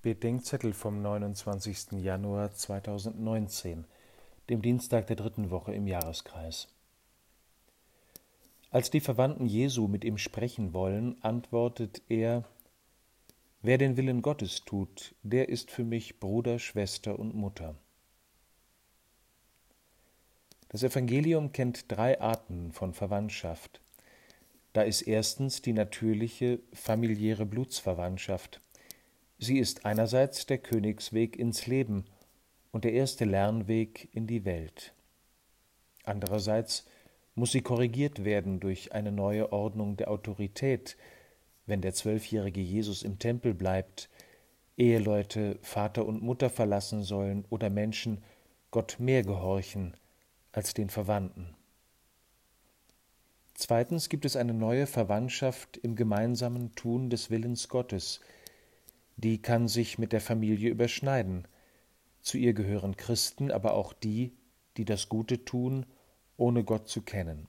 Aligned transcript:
Bedenkzettel 0.00 0.74
vom 0.74 1.02
29. 1.02 2.00
Januar 2.00 2.52
2019, 2.52 3.84
dem 4.48 4.62
Dienstag 4.62 5.08
der 5.08 5.16
dritten 5.16 5.50
Woche 5.50 5.74
im 5.74 5.88
Jahreskreis. 5.88 6.68
Als 8.70 8.90
die 8.90 9.00
Verwandten 9.00 9.46
Jesu 9.46 9.88
mit 9.88 10.04
ihm 10.04 10.16
sprechen 10.16 10.72
wollen, 10.72 11.20
antwortet 11.24 12.00
er, 12.08 12.44
Wer 13.60 13.76
den 13.76 13.96
Willen 13.96 14.22
Gottes 14.22 14.64
tut, 14.64 15.16
der 15.24 15.48
ist 15.48 15.72
für 15.72 15.82
mich 15.82 16.20
Bruder, 16.20 16.60
Schwester 16.60 17.18
und 17.18 17.34
Mutter. 17.34 17.74
Das 20.68 20.84
Evangelium 20.84 21.50
kennt 21.50 21.90
drei 21.90 22.20
Arten 22.20 22.70
von 22.70 22.94
Verwandtschaft. 22.94 23.80
Da 24.74 24.82
ist 24.82 25.02
erstens 25.02 25.60
die 25.60 25.72
natürliche, 25.72 26.60
familiäre 26.72 27.46
Blutsverwandtschaft, 27.46 28.60
Sie 29.38 29.58
ist 29.58 29.84
einerseits 29.84 30.46
der 30.46 30.58
Königsweg 30.58 31.36
ins 31.36 31.66
Leben 31.66 32.04
und 32.72 32.84
der 32.84 32.92
erste 32.92 33.24
Lernweg 33.24 34.08
in 34.12 34.26
die 34.26 34.44
Welt. 34.44 34.94
Andererseits 36.04 36.86
muss 37.36 37.52
sie 37.52 37.62
korrigiert 37.62 38.24
werden 38.24 38.58
durch 38.58 38.92
eine 38.92 39.12
neue 39.12 39.52
Ordnung 39.52 39.96
der 39.96 40.10
Autorität, 40.10 40.96
wenn 41.66 41.80
der 41.80 41.94
zwölfjährige 41.94 42.60
Jesus 42.60 43.02
im 43.02 43.18
Tempel 43.18 43.54
bleibt, 43.54 44.08
Eheleute 44.76 45.58
Vater 45.60 46.06
und 46.06 46.22
Mutter 46.22 46.50
verlassen 46.50 47.02
sollen 47.02 47.44
oder 47.50 47.68
Menschen 47.68 48.22
Gott 48.70 48.96
mehr 49.00 49.22
gehorchen 49.22 49.96
als 50.52 50.72
den 50.72 50.88
Verwandten. 50.88 51.56
Zweitens 53.54 54.08
gibt 54.08 54.24
es 54.24 54.36
eine 54.36 54.54
neue 54.54 54.86
Verwandtschaft 54.86 55.76
im 55.78 55.96
gemeinsamen 55.96 56.76
Tun 56.76 57.10
des 57.10 57.28
Willens 57.28 57.68
Gottes, 57.68 58.20
die 59.18 59.42
kann 59.42 59.66
sich 59.66 59.98
mit 59.98 60.12
der 60.12 60.20
Familie 60.20 60.70
überschneiden. 60.70 61.46
Zu 62.22 62.38
ihr 62.38 62.54
gehören 62.54 62.96
Christen, 62.96 63.50
aber 63.50 63.74
auch 63.74 63.92
die, 63.92 64.32
die 64.76 64.84
das 64.84 65.08
Gute 65.08 65.44
tun, 65.44 65.86
ohne 66.36 66.62
Gott 66.62 66.88
zu 66.88 67.02
kennen. 67.02 67.48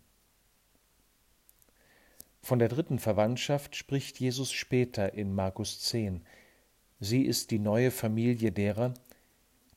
Von 2.42 2.58
der 2.58 2.70
dritten 2.70 2.98
Verwandtschaft 2.98 3.76
spricht 3.76 4.20
Jesus 4.20 4.52
später 4.52 5.14
in 5.14 5.36
Markus 5.36 5.80
10. 5.82 6.22
Sie 7.00 7.22
ist 7.22 7.52
die 7.52 7.60
neue 7.60 7.92
Familie 7.92 8.52
derer, 8.52 8.96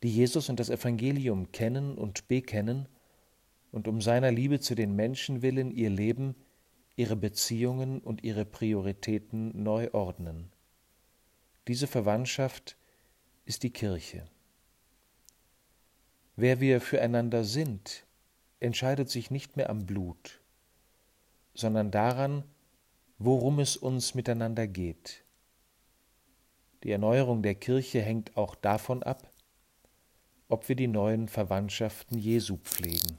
die 0.03 0.11
Jesus 0.11 0.49
und 0.49 0.59
das 0.59 0.71
Evangelium 0.71 1.53
kennen 1.53 1.97
und 1.99 2.27
bekennen 2.27 2.89
und 3.71 3.87
um 3.87 4.01
seiner 4.01 4.31
Liebe 4.31 4.61
zu 4.61 4.75
den 4.75 4.97
Menschen 4.97 5.43
willen 5.43 5.71
ihr 5.71 5.91
Leben, 5.91 6.35
ihre 6.97 7.17
Beziehungen 7.17 8.01
und 8.01 8.25
ihre 8.25 8.47
Prioritäten 8.47 9.63
neu 9.63 9.91
ordnen. 9.93 10.51
Diese 11.69 11.87
Verwandtschaft 11.87 12.77
ist 13.45 13.63
die 13.63 13.71
Kirche. 13.71 14.27
Wer 16.35 16.61
wir 16.61 16.81
füreinander 16.81 17.45
sind, 17.45 18.05
entscheidet 18.59 19.11
sich 19.11 19.31
nicht 19.31 19.57
mehr 19.57 19.71
am 19.71 19.87
Blut, 19.87 20.41
sondern 21.55 21.91
daran, 21.91 22.45
worum 23.19 23.61
es 23.61 23.77
uns 23.77 24.15
miteinander 24.15 24.67
geht. 24.67 25.25
Die 26.83 26.91
Erneuerung 26.91 27.43
der 27.43 27.55
Kirche 27.55 28.03
hängt 28.03 28.37
auch 28.37 28.57
davon 28.57 29.03
ab, 29.05 29.31
ob 30.49 30.69
wir 30.69 30.75
die 30.75 30.89
neuen 30.89 31.29
Verwandtschaften 31.29 32.19
Jesu 32.19 32.57
pflegen. 32.57 33.19